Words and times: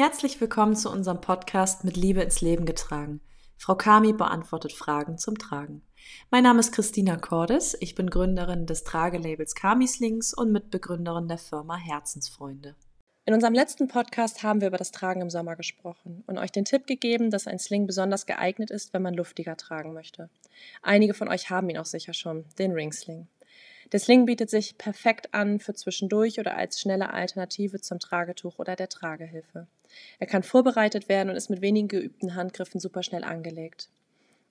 Herzlich 0.00 0.40
willkommen 0.40 0.76
zu 0.76 0.90
unserem 0.90 1.20
Podcast 1.20 1.84
mit 1.84 1.94
Liebe 1.94 2.22
ins 2.22 2.40
Leben 2.40 2.64
getragen. 2.64 3.20
Frau 3.58 3.74
Kami 3.74 4.14
beantwortet 4.14 4.72
Fragen 4.72 5.18
zum 5.18 5.36
Tragen. 5.36 5.82
Mein 6.30 6.42
Name 6.42 6.60
ist 6.60 6.72
Christina 6.72 7.18
Cordes, 7.18 7.76
ich 7.80 7.96
bin 7.96 8.08
Gründerin 8.08 8.64
des 8.64 8.82
Tragelabels 8.82 9.54
Kamislings 9.54 10.32
und 10.32 10.52
Mitbegründerin 10.52 11.28
der 11.28 11.36
Firma 11.36 11.76
Herzensfreunde. 11.76 12.76
In 13.26 13.34
unserem 13.34 13.52
letzten 13.52 13.88
Podcast 13.88 14.42
haben 14.42 14.62
wir 14.62 14.68
über 14.68 14.78
das 14.78 14.90
Tragen 14.90 15.20
im 15.20 15.28
Sommer 15.28 15.54
gesprochen 15.54 16.24
und 16.26 16.38
euch 16.38 16.50
den 16.50 16.64
Tipp 16.64 16.86
gegeben, 16.86 17.30
dass 17.30 17.46
ein 17.46 17.58
Sling 17.58 17.86
besonders 17.86 18.24
geeignet 18.24 18.70
ist, 18.70 18.94
wenn 18.94 19.02
man 19.02 19.12
luftiger 19.12 19.58
tragen 19.58 19.92
möchte. 19.92 20.30
Einige 20.80 21.12
von 21.12 21.28
euch 21.28 21.50
haben 21.50 21.68
ihn 21.68 21.76
auch 21.76 21.84
sicher 21.84 22.14
schon, 22.14 22.46
den 22.58 22.72
Ringsling. 22.72 23.28
Der 23.92 24.00
Sling 24.00 24.26
bietet 24.26 24.50
sich 24.50 24.78
perfekt 24.78 25.34
an 25.34 25.58
für 25.58 25.74
zwischendurch 25.74 26.38
oder 26.38 26.56
als 26.56 26.80
schnelle 26.80 27.12
Alternative 27.12 27.80
zum 27.80 27.98
Tragetuch 27.98 28.58
oder 28.58 28.76
der 28.76 28.88
Tragehilfe. 28.88 29.66
Er 30.18 30.26
kann 30.26 30.42
vorbereitet 30.42 31.08
werden 31.08 31.30
und 31.30 31.36
ist 31.36 31.50
mit 31.50 31.60
wenigen 31.60 31.88
geübten 31.88 32.34
Handgriffen 32.34 32.80
super 32.80 33.02
schnell 33.02 33.24
angelegt. 33.24 33.88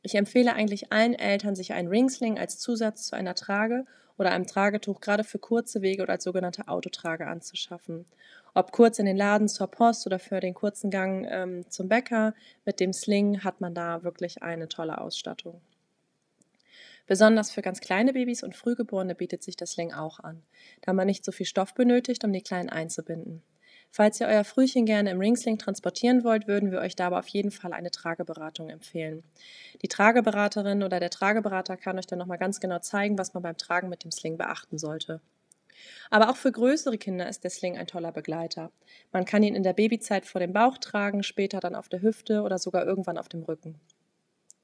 Ich 0.01 0.15
empfehle 0.15 0.53
eigentlich 0.53 0.91
allen 0.91 1.13
Eltern, 1.13 1.55
sich 1.55 1.73
einen 1.73 1.89
Ringsling 1.89 2.37
als 2.37 2.57
Zusatz 2.59 3.07
zu 3.07 3.15
einer 3.15 3.35
Trage 3.35 3.85
oder 4.17 4.31
einem 4.31 4.47
Tragetuch 4.47 4.99
gerade 4.99 5.23
für 5.23 5.39
kurze 5.39 5.81
Wege 5.81 6.03
oder 6.03 6.13
als 6.13 6.23
sogenannte 6.23 6.67
Autotrage 6.67 7.27
anzuschaffen. 7.27 8.05
Ob 8.53 8.71
kurz 8.71 8.99
in 8.99 9.05
den 9.05 9.17
Laden 9.17 9.47
zur 9.47 9.67
Post 9.67 10.05
oder 10.05 10.19
für 10.19 10.39
den 10.39 10.53
kurzen 10.53 10.89
Gang 10.89 11.25
ähm, 11.29 11.69
zum 11.69 11.87
Bäcker, 11.87 12.33
mit 12.65 12.79
dem 12.79 12.93
Sling 12.93 13.43
hat 13.43 13.61
man 13.61 13.73
da 13.73 14.03
wirklich 14.03 14.43
eine 14.43 14.67
tolle 14.67 14.99
Ausstattung. 14.99 15.61
Besonders 17.09 17.49
für 17.49 17.63
ganz 17.63 17.81
kleine 17.81 18.13
Babys 18.13 18.43
und 18.43 18.55
Frühgeborene 18.55 19.15
bietet 19.15 19.41
sich 19.41 19.55
das 19.55 19.71
Sling 19.71 19.93
auch 19.93 20.19
an, 20.19 20.43
da 20.81 20.93
man 20.93 21.07
nicht 21.07 21.25
so 21.25 21.31
viel 21.31 21.47
Stoff 21.47 21.73
benötigt, 21.73 22.23
um 22.23 22.31
die 22.31 22.43
Kleinen 22.43 22.69
einzubinden. 22.69 23.41
Falls 23.89 24.21
ihr 24.21 24.27
euer 24.27 24.43
Frühchen 24.43 24.85
gerne 24.85 25.09
im 25.09 25.17
Ringsling 25.17 25.57
transportieren 25.57 26.23
wollt, 26.23 26.47
würden 26.47 26.71
wir 26.71 26.81
euch 26.81 26.95
dabei 26.95 27.17
auf 27.17 27.27
jeden 27.27 27.49
Fall 27.49 27.73
eine 27.73 27.89
Trageberatung 27.89 28.69
empfehlen. 28.69 29.23
Die 29.81 29.87
Trageberaterin 29.87 30.83
oder 30.83 30.99
der 30.99 31.09
Trageberater 31.09 31.77
kann 31.77 31.97
euch 31.97 32.05
dann 32.05 32.19
nochmal 32.19 32.37
ganz 32.37 32.59
genau 32.59 32.77
zeigen, 32.77 33.17
was 33.17 33.33
man 33.33 33.41
beim 33.41 33.57
Tragen 33.57 33.89
mit 33.89 34.03
dem 34.03 34.11
Sling 34.11 34.37
beachten 34.37 34.77
sollte. 34.77 35.19
Aber 36.11 36.29
auch 36.29 36.37
für 36.37 36.51
größere 36.51 36.99
Kinder 36.99 37.27
ist 37.27 37.43
der 37.43 37.49
Sling 37.49 37.75
ein 37.75 37.87
toller 37.87 38.11
Begleiter. 38.11 38.71
Man 39.11 39.25
kann 39.25 39.41
ihn 39.41 39.55
in 39.55 39.63
der 39.63 39.73
Babyzeit 39.73 40.27
vor 40.27 40.41
dem 40.41 40.53
Bauch 40.53 40.77
tragen, 40.77 41.23
später 41.23 41.59
dann 41.59 41.73
auf 41.73 41.89
der 41.89 42.03
Hüfte 42.03 42.43
oder 42.43 42.59
sogar 42.59 42.85
irgendwann 42.85 43.17
auf 43.17 43.29
dem 43.29 43.41
Rücken. 43.41 43.79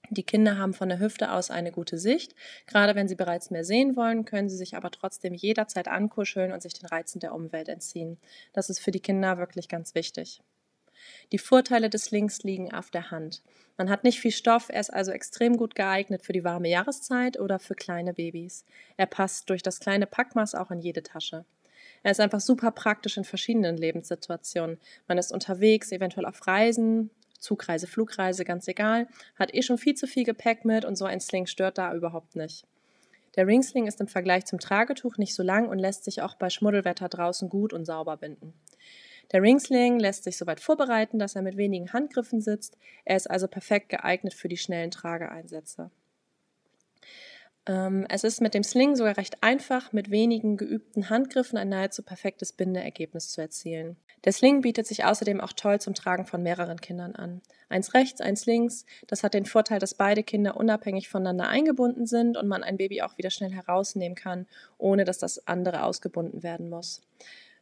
Die 0.10 0.24
Kinder 0.24 0.58
haben 0.58 0.74
von 0.74 0.90
der 0.90 1.00
Hüfte 1.00 1.32
aus 1.32 1.52
eine 1.52 1.72
gute 1.72 1.98
Sicht. 1.98 2.36
Gerade 2.68 2.96
wenn 2.96 3.08
sie 3.08 3.16
bereits 3.16 3.50
mehr 3.52 3.64
sehen 3.64 3.96
wollen, 3.96 4.26
können 4.26 4.50
sie 4.50 4.58
sich 4.58 4.76
aber 4.76 4.92
trotzdem 4.92 5.34
jederzeit 5.34 5.88
ankuscheln 5.88 6.52
und 6.52 6.62
sich 6.62 6.74
den 6.74 6.88
Reizen 6.88 7.20
der 7.20 7.34
Umwelt 7.34 7.70
entziehen. 7.70 8.18
Das 8.54 8.70
ist 8.70 8.80
für 8.80 8.92
die 8.92 9.00
Kinder 9.00 9.38
wirklich 9.38 9.68
ganz 9.68 9.96
wichtig. 9.96 10.42
Die 11.32 11.38
Vorteile 11.38 11.90
des 11.90 12.12
Links 12.12 12.44
liegen 12.44 12.74
auf 12.74 12.90
der 12.90 13.12
Hand. 13.12 13.44
Man 13.78 13.90
hat 13.90 14.04
nicht 14.04 14.20
viel 14.20 14.32
Stoff, 14.32 14.70
er 14.70 14.80
ist 14.80 14.94
also 14.94 15.12
extrem 15.12 15.58
gut 15.58 15.76
geeignet 15.76 16.24
für 16.24 16.34
die 16.34 16.44
warme 16.44 16.70
Jahreszeit 16.70 17.40
oder 17.40 17.60
für 17.60 17.76
kleine 17.76 18.14
Babys. 18.14 18.66
Er 18.98 19.06
passt 19.06 19.50
durch 19.50 19.62
das 19.62 19.80
kleine 19.80 20.08
Packmaß 20.08 20.56
auch 20.56 20.72
in 20.72 20.80
jede 20.80 21.04
Tasche. 21.04 21.46
Er 22.04 22.12
ist 22.12 22.20
einfach 22.20 22.40
super 22.40 22.72
praktisch 22.72 23.18
in 23.18 23.24
verschiedenen 23.24 23.78
Lebenssituationen. 23.78 24.80
Man 25.08 25.18
ist 25.18 25.32
unterwegs, 25.32 25.92
eventuell 25.92 26.26
auf 26.26 26.46
Reisen, 26.48 27.10
Zugreise, 27.46 27.86
Flugreise, 27.86 28.44
ganz 28.44 28.68
egal, 28.68 29.08
hat 29.36 29.54
eh 29.54 29.62
schon 29.62 29.78
viel 29.78 29.94
zu 29.94 30.08
viel 30.08 30.24
Gepäck 30.24 30.66
mit 30.66 30.84
und 30.84 30.96
so 30.96 31.06
ein 31.06 31.22
Sling 31.22 31.46
stört 31.46 31.78
da 31.78 31.94
überhaupt 31.94 32.36
nicht. 32.36 32.66
Der 33.36 33.46
Ringsling 33.46 33.86
ist 33.86 34.02
im 34.02 34.08
Vergleich 34.08 34.46
zum 34.46 34.60
Tragetuch 34.60 35.18
nicht 35.18 35.36
so 35.36 35.44
lang 35.44 35.68
und 35.70 35.78
lässt 35.78 36.06
sich 36.06 36.22
auch 36.22 36.36
bei 36.36 36.50
Schmuddelwetter 36.50 37.08
draußen 37.08 37.48
gut 37.50 37.72
und 37.72 37.86
sauber 37.86 38.18
binden. 38.18 38.54
Der 39.32 39.42
Ringsling 39.42 40.00
lässt 40.00 40.24
sich 40.24 40.38
soweit 40.38 40.60
vorbereiten, 40.60 41.20
dass 41.20 41.36
er 41.36 41.44
mit 41.44 41.56
wenigen 41.58 41.94
Handgriffen 41.94 42.42
sitzt. 42.42 42.78
Er 43.04 43.18
ist 43.18 43.30
also 43.30 43.48
perfekt 43.48 43.90
geeignet 43.90 44.34
für 44.34 44.48
die 44.48 44.58
schnellen 44.58 44.92
Trageeinsätze. 44.92 45.92
Ähm, 47.68 48.06
es 48.10 48.24
ist 48.24 48.42
mit 48.42 48.54
dem 48.54 48.64
Sling 48.64 48.96
sogar 48.96 49.18
recht 49.18 49.44
einfach, 49.44 49.92
mit 49.92 50.10
wenigen 50.10 50.58
geübten 50.58 51.10
Handgriffen 51.10 51.58
ein 51.58 51.70
nahezu 51.70 52.02
perfektes 52.04 52.54
Bindeergebnis 52.54 53.30
zu 53.30 53.42
erzielen. 53.42 53.98
Der 54.26 54.32
Sling 54.32 54.62
bietet 54.62 54.88
sich 54.88 55.06
außerdem 55.06 55.40
auch 55.40 55.54
toll 55.54 55.80
zum 55.80 55.94
Tragen 55.94 56.26
von 56.26 56.42
mehreren 56.42 56.82
Kindern 56.82 57.16
an. 57.16 57.42
Eins 57.70 57.94
rechts, 57.94 58.22
eins 58.22 58.48
links. 58.48 58.86
Das 59.06 59.24
hat 59.24 59.36
den 59.36 59.46
Vorteil, 59.46 59.80
dass 59.80 59.94
beide 59.94 60.24
Kinder 60.24 60.58
unabhängig 60.58 61.10
voneinander 61.10 61.48
eingebunden 61.48 62.08
sind 62.08 62.36
und 62.36 62.48
man 62.48 62.64
ein 62.64 62.78
Baby 62.78 63.04
auch 63.04 63.18
wieder 63.20 63.30
schnell 63.30 63.52
herausnehmen 63.52 64.16
kann, 64.16 64.48
ohne 64.80 65.06
dass 65.06 65.20
das 65.20 65.48
andere 65.48 65.84
ausgebunden 65.84 66.42
werden 66.42 66.70
muss. 66.70 67.02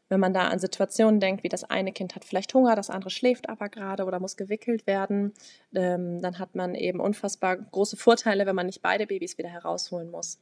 Wenn 0.07 0.19
man 0.19 0.33
da 0.33 0.47
an 0.47 0.59
Situationen 0.59 1.19
denkt, 1.19 1.43
wie 1.43 1.49
das 1.49 1.63
eine 1.63 1.91
Kind 1.91 2.15
hat 2.15 2.23
vielleicht 2.23 2.53
Hunger, 2.53 2.75
das 2.75 2.89
andere 2.89 3.09
schläft 3.09 3.49
aber 3.49 3.67
gerade 3.67 4.05
oder 4.05 4.19
muss 4.19 4.37
gewickelt 4.37 4.85
werden, 4.85 5.33
ähm, 5.73 6.21
dann 6.21 6.39
hat 6.39 6.55
man 6.55 6.75
eben 6.75 6.99
unfassbar 6.99 7.57
große 7.57 7.97
Vorteile, 7.97 8.45
wenn 8.45 8.55
man 8.55 8.67
nicht 8.67 8.81
beide 8.81 9.07
Babys 9.07 9.37
wieder 9.37 9.49
herausholen 9.49 10.11
muss. 10.11 10.39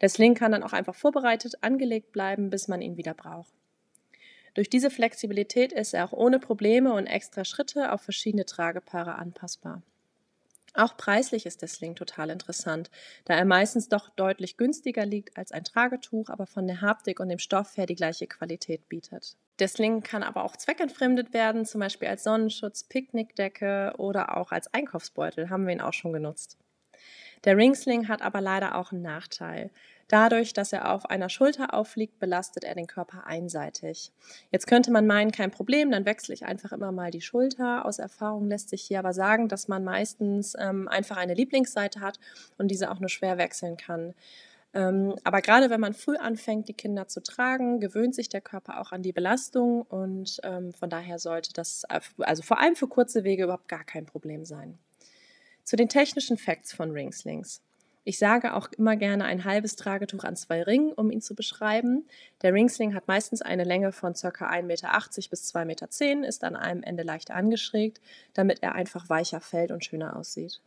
Der 0.00 0.08
Sling 0.08 0.34
kann 0.34 0.52
dann 0.52 0.62
auch 0.62 0.72
einfach 0.72 0.94
vorbereitet 0.94 1.54
angelegt 1.60 2.12
bleiben, 2.12 2.50
bis 2.50 2.66
man 2.66 2.80
ihn 2.80 2.96
wieder 2.96 3.14
braucht. 3.14 3.52
Durch 4.54 4.68
diese 4.68 4.90
Flexibilität 4.90 5.72
ist 5.72 5.94
er 5.94 6.04
auch 6.04 6.12
ohne 6.12 6.38
Probleme 6.38 6.92
und 6.92 7.06
extra 7.06 7.44
Schritte 7.44 7.92
auf 7.92 8.02
verschiedene 8.02 8.46
Tragepaare 8.46 9.14
anpassbar. 9.14 9.82
Auch 10.74 10.96
preislich 10.96 11.46
ist 11.46 11.62
der 11.62 11.68
Sling 11.68 11.96
total 11.96 12.30
interessant, 12.30 12.90
da 13.24 13.34
er 13.34 13.44
meistens 13.44 13.88
doch 13.88 14.08
deutlich 14.10 14.56
günstiger 14.56 15.04
liegt 15.04 15.36
als 15.36 15.50
ein 15.50 15.64
Tragetuch, 15.64 16.28
aber 16.28 16.46
von 16.46 16.66
der 16.68 16.80
Haptik 16.80 17.18
und 17.18 17.28
dem 17.28 17.40
Stoff 17.40 17.76
her 17.76 17.86
die 17.86 17.96
gleiche 17.96 18.28
Qualität 18.28 18.88
bietet. 18.88 19.36
Der 19.58 19.68
Sling 19.68 20.02
kann 20.02 20.22
aber 20.22 20.44
auch 20.44 20.56
zweckentfremdet 20.56 21.32
werden, 21.34 21.66
zum 21.66 21.80
Beispiel 21.80 22.08
als 22.08 22.22
Sonnenschutz, 22.22 22.84
Picknickdecke 22.84 23.94
oder 23.98 24.36
auch 24.36 24.52
als 24.52 24.72
Einkaufsbeutel, 24.72 25.50
haben 25.50 25.66
wir 25.66 25.72
ihn 25.72 25.80
auch 25.80 25.92
schon 25.92 26.12
genutzt. 26.12 26.56
Der 27.44 27.56
Ringsling 27.56 28.08
hat 28.08 28.22
aber 28.22 28.40
leider 28.40 28.76
auch 28.76 28.92
einen 28.92 29.02
Nachteil. 29.02 29.70
Dadurch, 30.08 30.52
dass 30.52 30.72
er 30.72 30.92
auf 30.92 31.08
einer 31.08 31.28
Schulter 31.28 31.72
aufliegt, 31.72 32.18
belastet 32.18 32.64
er 32.64 32.74
den 32.74 32.88
Körper 32.88 33.26
einseitig. 33.26 34.12
Jetzt 34.50 34.66
könnte 34.66 34.90
man 34.90 35.06
meinen, 35.06 35.30
kein 35.30 35.52
Problem, 35.52 35.92
dann 35.92 36.04
wechsle 36.04 36.34
ich 36.34 36.44
einfach 36.44 36.72
immer 36.72 36.90
mal 36.90 37.12
die 37.12 37.20
Schulter. 37.20 37.84
Aus 37.86 38.00
Erfahrung 38.00 38.48
lässt 38.48 38.70
sich 38.70 38.82
hier 38.82 38.98
aber 38.98 39.12
sagen, 39.12 39.48
dass 39.48 39.68
man 39.68 39.84
meistens 39.84 40.56
ähm, 40.58 40.88
einfach 40.88 41.16
eine 41.16 41.34
Lieblingsseite 41.34 42.00
hat 42.00 42.18
und 42.58 42.72
diese 42.72 42.90
auch 42.90 42.98
nur 42.98 43.08
schwer 43.08 43.38
wechseln 43.38 43.76
kann. 43.76 44.14
Ähm, 44.72 45.14
aber 45.24 45.42
gerade 45.42 45.70
wenn 45.70 45.80
man 45.80 45.94
früh 45.94 46.16
anfängt, 46.16 46.68
die 46.68 46.74
Kinder 46.74 47.08
zu 47.08 47.22
tragen, 47.22 47.80
gewöhnt 47.80 48.14
sich 48.14 48.28
der 48.28 48.40
Körper 48.40 48.80
auch 48.80 48.92
an 48.92 49.02
die 49.02 49.12
Belastung 49.12 49.82
und 49.82 50.40
ähm, 50.44 50.72
von 50.72 50.90
daher 50.90 51.18
sollte 51.18 51.52
das, 51.52 51.84
äh, 51.88 52.00
also 52.18 52.42
vor 52.42 52.58
allem 52.60 52.76
für 52.76 52.86
kurze 52.86 53.24
Wege, 53.24 53.44
überhaupt 53.44 53.68
gar 53.68 53.84
kein 53.84 54.06
Problem 54.06 54.44
sein. 54.44 54.78
Zu 55.70 55.76
den 55.76 55.88
technischen 55.88 56.36
Facts 56.36 56.72
von 56.72 56.90
Ringslings. 56.90 57.62
Ich 58.02 58.18
sage 58.18 58.56
auch 58.56 58.72
immer 58.76 58.96
gerne 58.96 59.24
ein 59.24 59.44
halbes 59.44 59.76
Tragetuch 59.76 60.24
an 60.24 60.34
zwei 60.34 60.64
Ringen, 60.64 60.92
um 60.92 61.12
ihn 61.12 61.20
zu 61.20 61.36
beschreiben. 61.36 62.08
Der 62.42 62.52
Ringsling 62.52 62.92
hat 62.92 63.06
meistens 63.06 63.40
eine 63.40 63.62
Länge 63.62 63.92
von 63.92 64.14
ca. 64.14 64.28
1,80 64.28 64.62
Meter 64.62 64.90
bis 65.30 65.54
2,10 65.54 65.64
Meter, 65.66 66.26
ist 66.26 66.42
an 66.42 66.56
einem 66.56 66.82
Ende 66.82 67.04
leicht 67.04 67.30
angeschrägt, 67.30 68.00
damit 68.34 68.64
er 68.64 68.74
einfach 68.74 69.08
weicher 69.10 69.40
fällt 69.40 69.70
und 69.70 69.84
schöner 69.84 70.16
aussieht. 70.16 70.60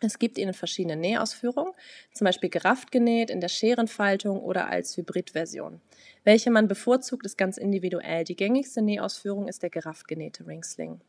Es 0.00 0.18
gibt 0.18 0.38
ihn 0.38 0.48
in 0.48 0.54
verschiedenen 0.54 1.00
Nähausführungen, 1.00 1.74
zum 2.14 2.24
Beispiel 2.24 2.48
gerafft 2.48 2.92
genäht, 2.92 3.28
in 3.28 3.42
der 3.42 3.48
Scherenfaltung 3.48 4.40
oder 4.40 4.68
als 4.68 4.96
Hybridversion. 4.96 5.82
Welche 6.24 6.50
man 6.50 6.66
bevorzugt, 6.66 7.26
ist 7.26 7.36
ganz 7.36 7.58
individuell. 7.58 8.24
Die 8.24 8.36
gängigste 8.36 8.80
Nähausführung 8.80 9.48
ist 9.48 9.62
der 9.62 9.68
gerafft 9.68 10.08
genähte 10.08 10.46
Ringsling. 10.46 11.02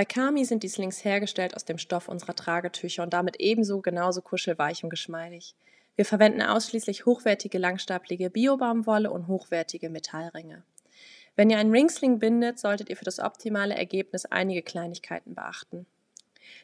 Bei 0.00 0.06
Kami 0.06 0.46
sind 0.46 0.62
die 0.62 0.68
Slings 0.68 1.04
hergestellt 1.04 1.54
aus 1.54 1.66
dem 1.66 1.76
Stoff 1.76 2.08
unserer 2.08 2.34
Tragetücher 2.34 3.02
und 3.02 3.12
damit 3.12 3.36
ebenso 3.38 3.82
genauso 3.82 4.22
kuschelweich 4.22 4.82
und 4.82 4.88
geschmeidig. 4.88 5.54
Wir 5.94 6.06
verwenden 6.06 6.40
ausschließlich 6.40 7.04
hochwertige 7.04 7.58
langstaplige 7.58 8.30
Biobaumwolle 8.30 9.10
und 9.10 9.26
hochwertige 9.26 9.90
Metallringe. 9.90 10.62
Wenn 11.36 11.50
ihr 11.50 11.58
einen 11.58 11.72
Ringsling 11.72 12.18
bindet, 12.18 12.58
solltet 12.58 12.88
ihr 12.88 12.96
für 12.96 13.04
das 13.04 13.18
optimale 13.18 13.74
Ergebnis 13.74 14.24
einige 14.24 14.62
Kleinigkeiten 14.62 15.34
beachten. 15.34 15.84